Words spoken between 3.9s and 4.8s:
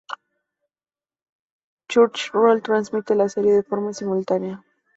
simultánea.